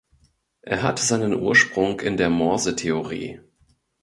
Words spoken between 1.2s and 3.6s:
Ursprung in der Morse-Theorie.